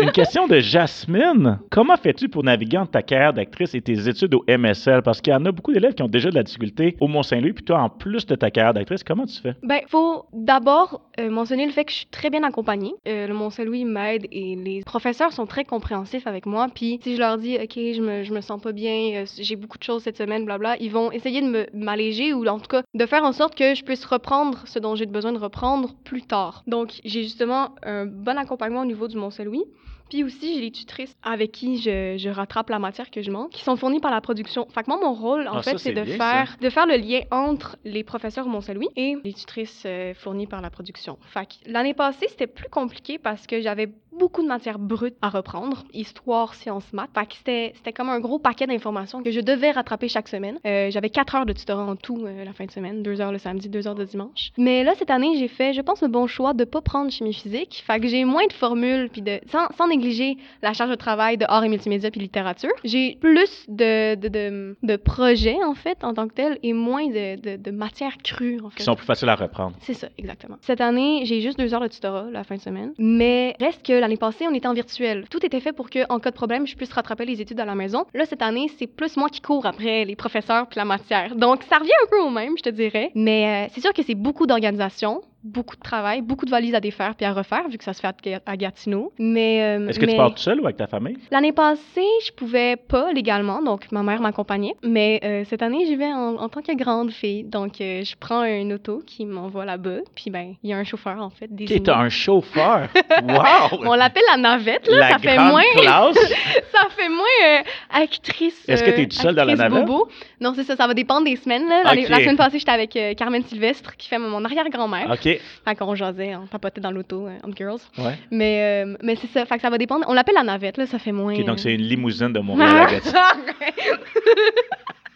[0.00, 1.58] Une question de Jasmine.
[1.70, 5.02] Comment fais-tu pour naviguer entre ta carrière d'actrice et tes études au MSL?
[5.02, 7.52] Parce qu'il y en a beaucoup d'élèves qui ont déjà de la difficulté au Mont-Saint-Louis,
[7.52, 9.54] puis toi, en plus de ta carrière d'actrice, comment tu fais?
[9.62, 12.94] Ben, faut d'abord euh, mentionner le fait que je suis très bien accompagnée.
[13.06, 16.68] Euh, le Mont-Saint-Louis m'aide et les professeurs sont très compréhensifs avec moi.
[16.74, 19.56] Puis si je leur dis, OK, je me, je me sens pas bien, euh, j'ai
[19.56, 22.82] beaucoup de choses cette semaine, blabla, ils vont essayer de m'alléger ou en tout cas
[22.94, 26.22] de faire en sorte que je puisse reprendre ce dont j'ai besoin de reprendre plus
[26.22, 26.62] tard.
[26.66, 29.64] Donc, j'ai justement un bon accompagnement au niveau du Mont-Saint-Louis.
[30.08, 33.50] Puis aussi, j'ai les tutrices avec qui je, je rattrape la matière que je manque,
[33.50, 34.66] qui sont fournies par la production.
[34.74, 36.96] Fait que moi, mon rôle, en Ah, fait, c'est de bien, faire, de faire le
[36.96, 41.18] lien entre les professeurs Mont-Saint-Louis et les tutrices euh, fournies par la production.
[41.22, 45.28] Fait que l'année passée, c'était plus compliqué parce que j'avais beaucoup de matière brute à
[45.28, 47.10] reprendre, histoire, sciences, maths.
[47.14, 50.58] Fait que c'était, c'était comme un gros paquet d'informations que je devais rattraper chaque semaine.
[50.66, 53.32] Euh, j'avais quatre heures de tutorat en tout euh, la fin de semaine, deux heures
[53.32, 54.50] le samedi, deux heures le dimanche.
[54.58, 57.32] Mais là, cette année, j'ai fait, je pense, le bon choix de pas prendre chimie
[57.32, 57.82] physique.
[57.86, 61.38] Fait que j'ai moins de formules, puis de, sans, sans négliger la charge de travail
[61.38, 62.72] de art et multimédia puis littérature.
[62.84, 67.06] J'ai plus de, de, de, de projets, en fait, en tant que tel, et moins
[67.06, 68.78] de, de, de matière crue, en fait.
[68.78, 69.76] Qui sont plus faciles à reprendre.
[69.80, 70.56] C'est ça, exactement.
[70.62, 72.92] Cette année, j'ai juste deux heures de tutorat la fin de semaine.
[72.98, 75.26] Mais reste que l'année passée, on était en virtuel.
[75.28, 77.66] Tout était fait pour que, en cas de problème, je puisse rattraper les études à
[77.66, 78.06] la maison.
[78.14, 81.36] Là, cette année, c'est plus moi qui cours après les professeurs puis la matière.
[81.36, 83.10] Donc, ça revient un peu au même, je te dirais.
[83.14, 86.80] Mais euh, c'est sûr que c'est beaucoup d'organisation, beaucoup de travail, beaucoup de valises à
[86.80, 89.12] défaire puis à refaire, vu que ça se fait à, Ga- à Gatineau.
[89.18, 91.16] Mais, euh, Est-ce que mais- tu pars tout seul ou avec ta famille?
[91.30, 91.80] L'année passée,
[92.26, 94.74] je pouvais pas légalement, donc ma mère m'accompagnait.
[94.82, 97.44] Mais euh, cette année, j'y vais en, en tant que grande fille.
[97.44, 99.98] Donc, euh, je prends un auto qui m'envoie là-bas.
[100.14, 102.88] Puis, ben, il y a un chauffeur, en fait, Qui est un chauffeur?
[103.28, 103.80] Wow!
[103.86, 104.98] On l'appelle la navette, là.
[105.00, 105.62] La ça fait moins...
[106.72, 108.68] ça fait moins actrice.
[108.68, 109.84] Est-ce que t'es euh, toute seule dans la navette?
[109.84, 110.08] bobo.
[110.40, 111.68] Non, c'est ça, ça va dépendre des semaines.
[111.68, 111.82] Là.
[111.84, 115.08] La semaine passée, j'étais avec Carmen Sylvestre, qui fait mon arrière-grand-mère.
[115.28, 115.40] OK.
[115.64, 117.80] Fait qu'on jasait, on papotait dans l'auto, euh, entre girls.
[117.98, 118.18] Ouais.
[118.30, 120.04] Mais, euh, mais c'est ça, fait que ça va dépendre.
[120.08, 121.34] On l'appelle la navette, là, ça fait moins.
[121.34, 123.18] OK, donc c'est une limousine de Montréal à Gatineau.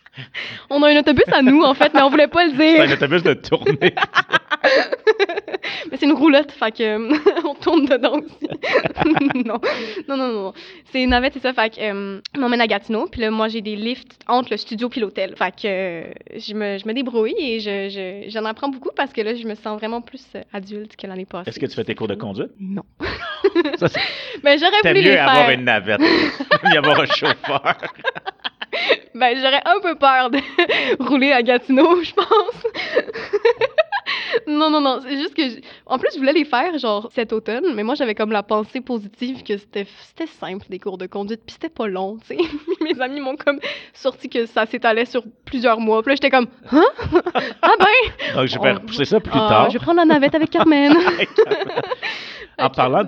[0.71, 2.87] on a un autobus à nous, en fait, mais on voulait pas le C'est un
[2.87, 2.97] dire.
[2.97, 3.79] autobus de tournée.
[5.91, 8.49] mais c'est une roulotte, fait que euh, on tourne dedans aussi.
[9.45, 9.59] non,
[10.09, 10.53] non, non, non.
[10.91, 13.49] C'est une navette, c'est ça, fait que euh, on m'emmène à Gatineau, puis là, moi,
[13.49, 15.35] j'ai des lifts entre le studio puis l'hôtel.
[15.37, 16.05] Fait que euh,
[16.37, 19.47] je, me, je me débrouille et je, je- j'en apprends beaucoup parce que là, je
[19.47, 21.49] me sens vraiment plus euh, adulte que l'année passée.
[21.51, 22.51] Est-ce que tu fais tes cours de conduite?
[22.61, 22.83] Non.
[23.79, 23.87] Ça,
[24.45, 25.51] Mais j'aurais voulu mieux les avoir faire.
[25.59, 26.01] une navette.
[26.01, 27.75] Mieux avoir un chauffeur.
[29.15, 30.39] Ben, j'aurais un peu peur de
[31.05, 32.67] rouler à Gatineau, je pense.
[34.47, 35.43] non, non, non, c'est juste que...
[35.87, 38.81] En plus, je voulais les faire, genre, cet automne, mais moi, j'avais comme la pensée
[38.81, 39.87] positive que c'était
[40.41, 42.43] simple, des cours de conduite, puis c'était pas long, tu sais.
[42.81, 43.59] Mes amis m'ont comme
[43.95, 46.03] sorti que ça s'étalait sur plusieurs mois.
[46.03, 46.85] Puis là, j'étais comme, hein?
[47.63, 48.35] ah ben!
[48.37, 49.71] Donc, je vais On- repousser ça plus Ah, tard.
[49.71, 50.93] je vais prendre la navette avec Carmen.
[52.59, 53.01] En parlant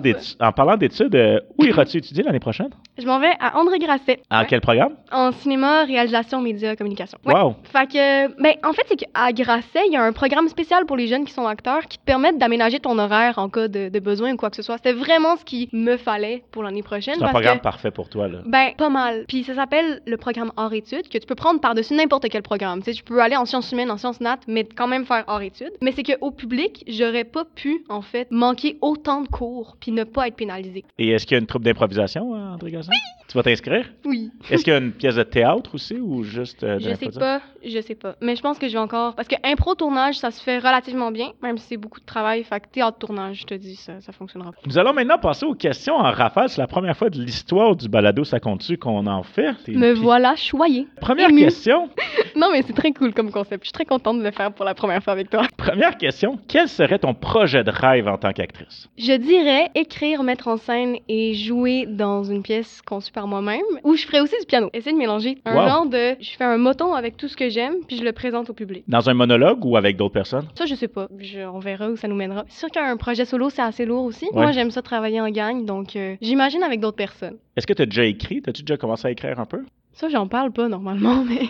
[0.73, 2.69] en d'études, euh, où iras-tu étudier l'année prochaine?
[2.97, 4.19] Je m'en vais à André Grasset.
[4.31, 4.45] En Ouais.
[4.49, 4.95] quel programme?
[5.11, 7.17] En cinéma, réalisation, médias, communication.
[7.25, 7.33] Ouais.
[7.33, 7.55] Wow!
[7.63, 10.97] Fait que, ben, en fait, c'est qu'à Grasset, il y a un programme spécial pour
[10.97, 13.99] les jeunes qui sont acteurs qui te permettent d'aménager ton horaire en cas de, de
[13.99, 14.77] besoin ou quoi que ce soit.
[14.77, 17.15] C'était vraiment ce qu'il me fallait pour l'année prochaine.
[17.17, 18.39] C'est un programme que, parfait pour toi, là.
[18.45, 19.25] ben, pas mal.
[19.27, 22.79] Puis ça s'appelle le programme hors-études, que tu peux prendre par-dessus n'importe quel programme.
[22.79, 25.23] Tu sais, tu peux aller en sciences humaines, en sciences nat, mais quand même faire
[25.27, 25.71] hors-études.
[25.81, 30.03] Mais c'est qu'au public, j'aurais pas pu, en fait, manquer autant de cours puis ne
[30.03, 30.83] pas être pénalisé.
[30.97, 32.91] Et est-ce qu'il y a une troupe d'improvisation, euh, André Gasson?
[33.27, 33.91] Tu vas t'inscrire?
[34.05, 34.31] Oui.
[34.49, 37.19] Est-ce qu'il y a une pièce de théâtre aussi ou juste euh, de Je sais
[37.19, 38.15] pas, je sais pas.
[38.21, 39.15] Mais je pense que je vais encore.
[39.15, 42.43] Parce que impro tournage, ça se fait relativement bien, même si c'est beaucoup de travail.
[42.43, 44.57] Fait que théâtre tournage, je te dis, ça, ça fonctionnera pas.
[44.65, 46.49] Nous allons maintenant passer aux questions en rafale.
[46.49, 49.53] C'est la première fois de l'histoire du balado Ça compte-tu qu'on en fait?
[49.67, 50.87] Me voilà choyée.
[51.01, 51.41] Première émue.
[51.41, 51.89] question.
[52.37, 53.63] Non, mais c'est très cool comme concept.
[53.63, 55.43] Je suis très contente de le faire pour la première fois avec toi.
[55.55, 56.37] Première question.
[56.49, 58.89] Quel serait ton projet de rêve en tant qu'actrice?
[58.97, 63.61] Je dirais écrire, mettre en scène et jouer dans une pièce conçue par moi-même.
[63.85, 64.69] Ou je ferais aussi du piano.
[64.73, 65.69] Essayer de mélanger un Wow.
[65.69, 66.17] genre de.
[66.19, 68.83] Je fais un moton avec tout ce que j'aime, puis je le présente au public.
[68.89, 70.47] Dans un monologue ou avec d'autres personnes?
[70.55, 70.94] Ça, je sais pas.
[71.19, 72.45] Je- on verra où ça nous mènera.
[72.47, 74.25] C'est sûr qu'un projet solo, c'est assez lourd aussi.
[74.25, 74.43] Ouais.
[74.43, 77.37] Moi, j'aime ça travailler en gang, donc euh, j'imagine avec d'autres personnes.
[77.55, 78.41] Est-ce que tu as déjà écrit?
[78.47, 79.63] As-tu déjà commencé à écrire un peu?
[79.95, 81.47] Ça, j'en parle pas normalement, mais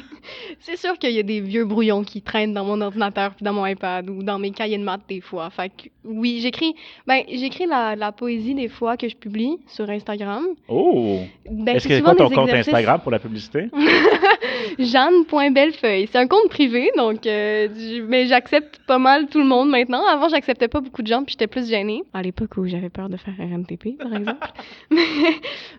[0.60, 3.54] c'est sûr qu'il y a des vieux brouillons qui traînent dans mon ordinateur puis dans
[3.54, 5.50] mon iPad ou dans mes cahiers de maths des fois.
[5.50, 6.76] Fait que oui, j'écris
[7.08, 10.46] ben j'écris la, la poésie des fois que je publie sur Instagram.
[10.68, 11.20] Oh!
[11.50, 13.70] Ben, Est-ce que c'est quoi ton compte exercices- Instagram pour la publicité?
[14.80, 16.08] Jeanne.bellefeuille.
[16.12, 17.68] C'est un compte privé, donc euh,
[18.08, 20.06] mais j'accepte pas mal tout le monde maintenant.
[20.06, 22.04] Avant, j'acceptais pas beaucoup de gens, puis j'étais plus gênée.
[22.14, 24.48] À l'époque où j'avais peur de faire RMTP, par exemple.
[24.92, 25.02] mais,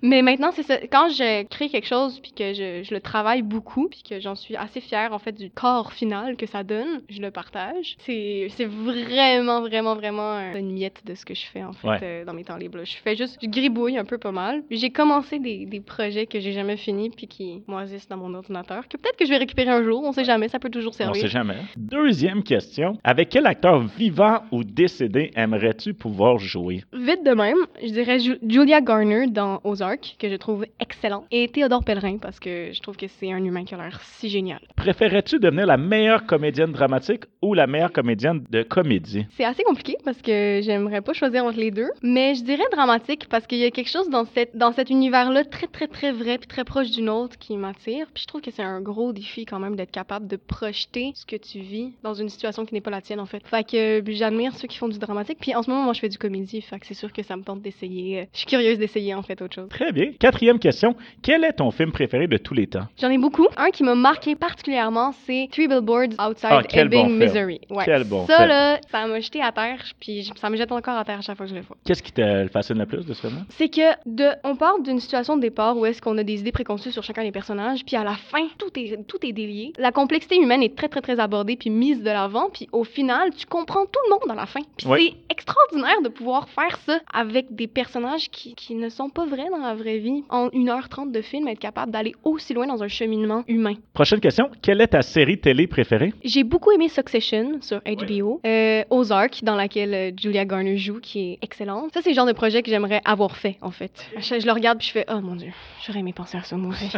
[0.03, 0.79] mais maintenant, c'est ça.
[0.91, 4.35] Quand je crée quelque chose, puis que je, je le travaille beaucoup, puis que j'en
[4.35, 7.97] suis assez fière, en fait, du corps final que ça donne, je le partage.
[7.99, 11.99] C'est vraiment, vraiment, vraiment un- une miette de ce que je fais, en fait, Ouais.
[12.03, 12.81] euh, dans mes temps libres.
[12.85, 14.63] Je fais juste, je gribouille un peu pas mal.
[14.71, 18.89] J'ai commencé des, des projets que j'ai jamais finis, puis qui moisissent dans mon ordinateur,
[18.89, 20.97] que peut-être que je vais récupérer un jour, on sait jamais, ça peut toujours On
[20.97, 21.23] servir.
[21.23, 21.57] sait jamais.
[21.77, 22.99] Deuxième question.
[23.05, 26.83] Avec quel acteur vivant ou décédé aimerais-tu pouvoir jouer?
[26.93, 31.49] Vite de même, je dirais Ju- Julia Garner dans Ozark, que je trouve excellent, et
[31.49, 34.61] Théodore Pellerin, parce que je trouve que c'est un humain qui a l'air si génial.
[34.77, 39.27] Préférais-tu devenir la meilleure comédienne dramatique ou la meilleure comédienne de comédie?
[39.37, 43.27] C'est assez compliqué parce que j'aimerais pas choisir entre les deux, mais je dirais dramatique
[43.29, 46.39] parce qu'il y a quelque chose dans, cette, dans cet univers-là très, très, très vrai
[46.39, 48.07] puis très proche d'une autre qui m'attire.
[48.15, 51.27] Puis je trouve que c'est un gros défi quand même d'être capable de projeter ce
[51.27, 53.43] que tu vis dans une situation qui n'est pas la tienne en fait.
[53.47, 55.39] Fait que euh, j'admire ceux qui font du dramatique.
[55.41, 57.37] Puis en ce moment, moi, je fais du comédie, fait que c'est sûr que ça
[57.37, 58.21] me tente d'essayer.
[58.21, 59.69] euh, Je suis curieuse d'essayer en fait autre chose.
[59.69, 60.13] Très bien.
[60.19, 60.97] Quatrième question.
[61.23, 62.87] Quel est ton film préféré de tous les temps?
[63.01, 63.47] J'en ai beaucoup.
[63.57, 67.19] Un qui m'a marqué particulièrement, c'est Three Billboards Outside Ah, quel Ebbing, bon film.
[67.19, 67.61] Missouri.
[67.71, 67.85] Ouais.
[67.85, 68.49] Quel bon ça film.
[68.49, 71.37] là, ça m'a jeté à terre, puis ça me jette encore à terre à chaque
[71.37, 71.77] fois que je le vois.
[71.85, 73.43] Qu'est-ce qui te fascine le plus de ce film-là?
[73.51, 76.53] C'est que de, on part d'une situation de départ où est-ce qu'on a des idées
[76.53, 79.73] préconçues sur chacun des personnages, puis à la fin, tout est, tout est délié.
[79.79, 83.31] La complexité humaine est très, très, très abordée, puis mise de l'avant, puis au final,
[83.37, 84.61] tu comprends tout le monde à la fin.
[84.77, 89.25] Puis c'est extraordinaire de pouvoir faire ça avec des personnages qui, qui ne sont pas
[89.27, 90.25] vrais dans la vraie vie.
[90.29, 93.75] En 1h30 de film, être capable d'aller aussi loin dans un cheminement humain.
[93.93, 94.51] Prochaine question.
[94.63, 96.13] Quelle est ta série télé préférée?
[96.25, 101.33] J'ai beaucoup aimé Succession sur HBO, euh, Ozark dans laquelle euh, Julia Garner joue, qui
[101.33, 101.93] est excellente.
[101.93, 103.93] Ça, c'est le genre de projet que j'aimerais avoir fait, en fait.
[104.19, 105.51] Je le regarde puis je fais, oh mon dieu,
[105.87, 106.91] j'aurais aimé penser à ça moi aussi.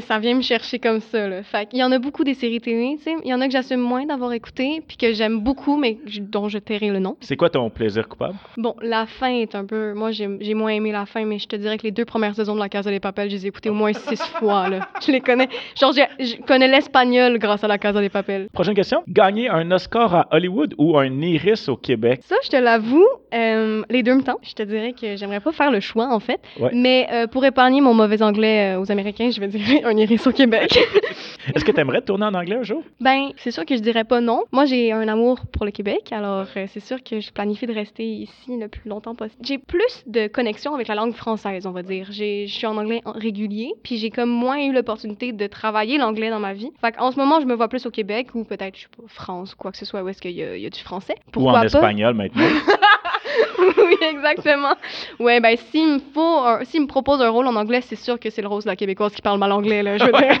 [0.00, 0.78] Ça vient me chercher.
[0.78, 1.42] comme ça, là.
[1.42, 3.16] Fait qu'il y en a beaucoup des séries télé, tu sais.
[3.24, 6.48] Il y en a que j'assume moins d'avoir écouté, puis que j'aime beaucoup, mais dont
[6.48, 7.16] je tairai le nom.
[7.20, 8.36] C'est quoi ton plaisir coupable?
[8.56, 9.94] Bon, la fin est un peu.
[9.94, 12.54] Moi, j'ai moins aimé la fin, mais je te dirais que les deux premières saisons
[12.54, 14.88] de La Casa des Papel, je les ai écoutées au moins six fois, là.
[15.04, 15.48] Je les connais.
[15.78, 18.48] Genre, je connais l'espagnol grâce à La Casa des Papel.
[18.52, 19.02] Prochaine question.
[19.08, 22.20] Gagner un Oscar à Hollywood ou un Iris au Québec?
[22.24, 24.38] Ça, je te l'avoue, euh, les deux me tentent.
[24.42, 26.40] Je te dirais que j'aimerais pas faire le choix, en fait.
[26.58, 26.70] Ouais.
[26.72, 30.26] Mais euh, pour épargner mon mauvais anglais euh, aux Américains, je vais dire un iris
[30.26, 30.78] au Québec.
[31.54, 32.82] Est-ce que tu aimerais tourner en anglais un jour?
[33.00, 34.44] ben, c'est sûr que je dirais pas non.
[34.52, 38.04] Moi, j'ai un amour pour le Québec, alors c'est sûr que je planifie de rester
[38.04, 39.42] ici le plus longtemps possible.
[39.44, 42.08] J'ai plus de connexion avec la langue française, on va dire.
[42.10, 46.40] Je suis en anglais régulier, puis j'ai comme moins eu l'opportunité de travailler l'anglais dans
[46.40, 46.70] ma vie.
[46.80, 49.02] Fait en ce moment, je me vois plus au Québec ou peut-être, je sais pas,
[49.08, 50.80] France ou quoi que ce soit où est-ce qu'il y, a- il y a du
[50.80, 51.14] français.
[51.26, 51.66] ou Pourquoi en pas?
[51.66, 52.42] espagnol maintenant?
[53.58, 54.74] oui, exactement.
[55.18, 58.30] Ouais, ben s'il me faut, s'il me propose un rôle en anglais, c'est sûr que
[58.30, 59.98] c'est le rose de la québécoise qui parle mal anglais, là.
[59.98, 60.38] Je veux dire.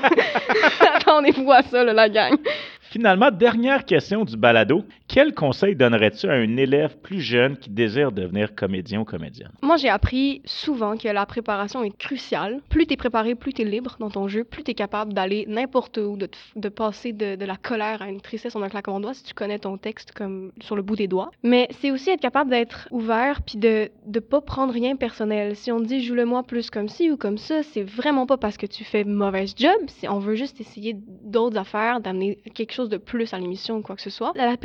[0.96, 2.36] Attendez-vous à ça, là, la gang.
[2.90, 4.82] Finalement, dernière question du balado.
[5.12, 9.50] Quel conseil donnerais-tu à un élève plus jeune qui désire devenir comédien ou comédienne?
[9.60, 12.60] Moi, j'ai appris souvent que la préparation est cruciale.
[12.68, 16.16] Plus t'es préparé, plus t'es libre dans ton jeu, plus t'es capable d'aller n'importe où,
[16.16, 19.34] de, passer de, la colère à une tristesse en un claquement de doigts si tu
[19.34, 21.32] connais ton texte comme sur le bout des doigts.
[21.42, 25.56] Mais c'est aussi être capable d'être ouvert puis de de pas prendre rien personnel.
[25.56, 28.56] Si on te dit joue-le-moi plus comme ci ou comme ça, c'est vraiment pas parce
[28.56, 29.72] que tu fais mauvaise job.
[30.08, 33.96] On veut juste essayer d'autres affaires, d'amener quelque chose de plus à l'émission ou quoi
[33.96, 34.32] que ce soit.
[34.36, 34.56] La, la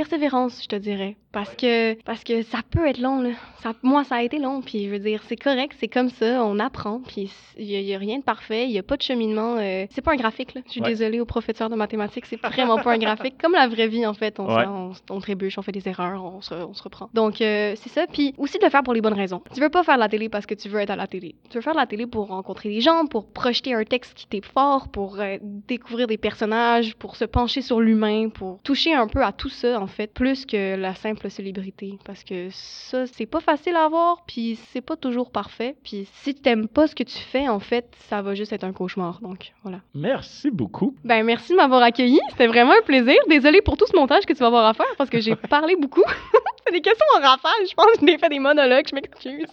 [0.62, 3.30] je te dirais, parce que parce que ça peut être long là.
[3.62, 6.44] Ça, moi, ça a été long, puis je veux dire, c'est correct, c'est comme ça,
[6.46, 9.56] on apprend, puis il y, a- rien de parfait, il y a pas de cheminement.
[9.58, 10.62] euh, c'est pas un graphique là.
[10.68, 10.90] Je suis Ouais.
[10.90, 13.36] désolée aux professeurs de mathématiques, c'est vraiment pas un graphique.
[13.42, 14.66] Comme la vraie vie en fait, on, Ouais.
[15.10, 17.10] on trébuche, on fait des erreurs, on se, on se reprend.
[17.14, 19.42] Donc euh, c'est ça, puis aussi de le faire pour les bonnes raisons.
[19.54, 21.36] Tu veux pas faire de la télé parce que tu veux être à la télé.
[21.50, 24.28] Tu veux faire de la télé pour rencontrer des gens, pour projeter un texte qui
[24.28, 29.08] t'est fort, pour euh, découvrir des personnages, pour se pencher sur l'humain, pour toucher un
[29.08, 33.28] peu à tout ça en fait, plus que la simple célébrité, parce que ça c'est
[33.28, 37.04] pas facile à avoir, puis c'est pas toujours parfait, puis si t'aimes pas ce que
[37.04, 39.20] tu fais en fait, ça va juste être un cauchemar.
[39.22, 39.82] Donc voilà.
[39.94, 40.96] Merci beaucoup.
[41.04, 43.16] Ben merci de m'avoir accueilli, c'était vraiment un plaisir.
[43.30, 45.76] Désolée pour tout ce montage que tu vas avoir à faire parce que j'ai parlé
[45.76, 46.04] beaucoup.
[46.66, 49.52] c'est des questions en rafale, je pense que j'ai fait des monologues, je m'excuse.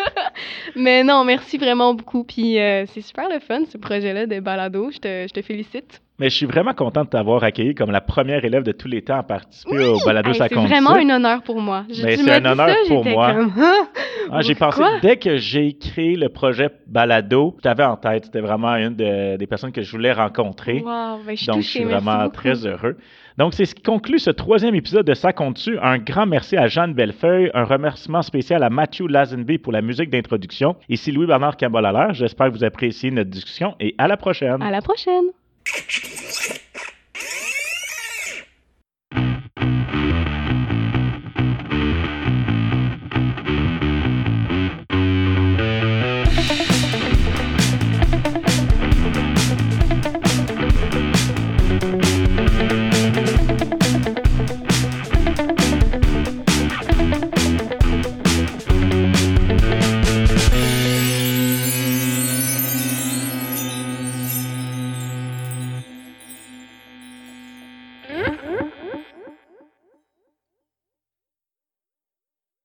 [0.76, 2.24] Mais non, merci vraiment beaucoup.
[2.24, 6.00] Puis euh, c'est super le fun ce projet-là de balado, je te, je te félicite.
[6.20, 9.00] Mais je suis vraiment content de t'avoir accueilli comme la première élève de tous les
[9.00, 11.84] temps à participer au balado Hey, c'est vraiment un honneur pour moi.
[11.88, 13.32] Je, tu c'est un honneur ça, pour moi.
[13.32, 13.52] comme,
[14.30, 14.42] Ah!
[14.42, 18.26] J'ai pensé, dès que j'ai créé le projet Balado, je t'avais en tête.
[18.26, 20.82] C'était vraiment une de- des personnes que je voulais rencontrer.
[20.84, 22.98] Wow, ben, je suis Donc, je suis vraiment très heureux.
[23.38, 25.78] Donc, c'est ce qui conclut ce troisième épisode de Ça compte-tu.
[25.80, 30.10] Un grand merci à Jeanne Bellefeuille, un remerciement spécial à Matthew Lazenby pour la musique
[30.10, 30.76] d'introduction.
[30.90, 34.62] Ici Louis-Bernard Campbell J'espère que vous appréciez notre discussion et à la prochaine.
[34.62, 35.24] À la prochaine.
[35.66, 36.69] すごい。